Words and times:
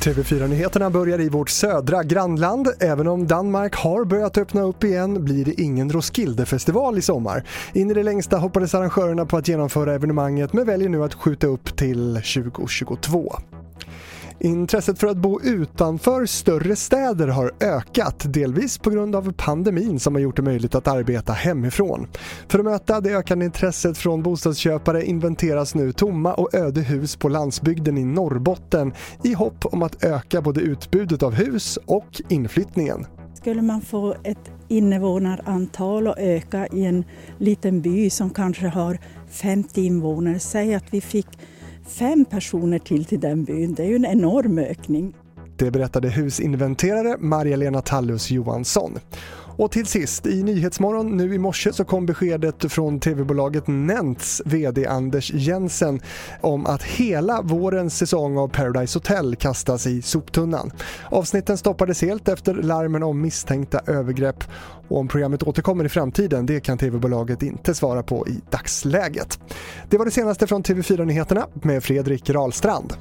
TV4-nyheterna 0.00 0.90
börjar 0.90 1.20
i 1.20 1.28
vårt 1.28 1.48
södra 1.48 2.02
grannland. 2.02 2.68
Även 2.80 3.06
om 3.06 3.26
Danmark 3.26 3.74
har 3.74 4.04
börjat 4.04 4.38
öppna 4.38 4.62
upp 4.62 4.84
igen 4.84 5.24
blir 5.24 5.44
det 5.44 5.60
ingen 5.60 5.92
Roskildefestival 5.92 6.98
i 6.98 7.02
sommar. 7.02 7.44
In 7.72 7.90
i 7.90 7.94
det 7.94 8.02
längsta 8.02 8.36
hoppades 8.36 8.74
arrangörerna 8.74 9.26
på 9.26 9.36
att 9.36 9.48
genomföra 9.48 9.94
evenemanget 9.94 10.52
men 10.52 10.66
väljer 10.66 10.88
nu 10.88 11.04
att 11.04 11.14
skjuta 11.14 11.46
upp 11.46 11.76
till 11.76 12.14
2022. 12.14 13.32
Intresset 14.42 14.98
för 14.98 15.06
att 15.06 15.16
bo 15.16 15.40
utanför 15.40 16.26
större 16.26 16.76
städer 16.76 17.28
har 17.28 17.52
ökat, 17.60 18.24
delvis 18.32 18.78
på 18.78 18.90
grund 18.90 19.16
av 19.16 19.32
pandemin 19.32 20.00
som 20.00 20.14
har 20.14 20.20
gjort 20.22 20.36
det 20.36 20.42
möjligt 20.42 20.74
att 20.74 20.88
arbeta 20.88 21.32
hemifrån. 21.32 22.06
För 22.48 22.58
att 22.58 22.64
möta 22.64 23.00
det 23.00 23.16
ökande 23.16 23.44
intresset 23.44 23.98
från 23.98 24.22
bostadsköpare 24.22 25.04
inventeras 25.04 25.74
nu 25.74 25.92
tomma 25.92 26.34
och 26.34 26.54
öde 26.54 26.80
hus 26.80 27.16
på 27.16 27.28
landsbygden 27.28 27.98
i 27.98 28.04
Norrbotten 28.04 28.92
i 29.24 29.32
hopp 29.32 29.64
om 29.64 29.82
att 29.82 30.04
öka 30.04 30.42
både 30.42 30.60
utbudet 30.60 31.22
av 31.22 31.32
hus 31.32 31.78
och 31.86 32.22
inflyttningen. 32.28 33.06
Skulle 33.34 33.62
man 33.62 33.80
få 33.80 34.14
ett 34.24 34.50
invånarantal 34.68 36.06
att 36.06 36.18
öka 36.18 36.66
i 36.66 36.84
en 36.84 37.04
liten 37.38 37.80
by 37.80 38.10
som 38.10 38.30
kanske 38.30 38.68
har 38.68 38.98
50 39.28 39.82
invånare, 39.82 40.38
säg 40.38 40.74
att 40.74 40.84
vi 40.90 41.00
fick 41.00 41.28
fem 41.86 42.24
personer 42.24 42.78
till 42.78 43.04
till 43.04 43.20
den 43.20 43.44
byn. 43.44 43.74
Det 43.74 43.82
är 43.82 43.86
ju 43.86 43.96
en 43.96 44.06
enorm 44.06 44.58
ökning. 44.58 45.14
Det 45.56 45.70
berättade 45.70 46.08
husinventerare 46.08 47.16
Maria-Lena 47.18 47.82
Tallus 47.82 48.30
Johansson. 48.30 48.98
Och 49.60 49.70
till 49.70 49.86
sist, 49.86 50.26
i 50.26 50.42
Nyhetsmorgon 50.42 51.16
nu 51.16 51.34
i 51.34 51.38
morse 51.38 51.72
så 51.72 51.84
kom 51.84 52.06
beskedet 52.06 52.72
från 52.72 53.00
tv-bolaget 53.00 53.64
Nents 53.66 54.42
VD 54.44 54.86
Anders 54.86 55.32
Jensen 55.32 56.00
om 56.40 56.66
att 56.66 56.82
hela 56.82 57.42
vårens 57.42 57.96
säsong 57.96 58.38
av 58.38 58.48
Paradise 58.48 58.98
Hotel 58.98 59.36
kastas 59.36 59.86
i 59.86 60.02
soptunnan. 60.02 60.70
Avsnitten 61.08 61.58
stoppades 61.58 62.02
helt 62.02 62.28
efter 62.28 62.54
larmen 62.54 63.02
om 63.02 63.20
misstänkta 63.20 63.80
övergrepp 63.86 64.44
och 64.88 64.98
om 64.98 65.08
programmet 65.08 65.42
återkommer 65.42 65.84
i 65.84 65.88
framtiden 65.88 66.46
det 66.46 66.60
kan 66.60 66.78
tv-bolaget 66.78 67.42
inte 67.42 67.74
svara 67.74 68.02
på 68.02 68.28
i 68.28 68.40
dagsläget. 68.50 69.40
Det 69.88 69.98
var 69.98 70.04
det 70.04 70.10
senaste 70.10 70.46
från 70.46 70.62
TV4 70.62 71.04
Nyheterna 71.04 71.46
med 71.52 71.84
Fredrik 71.84 72.30
Rahlstrand. 72.30 72.92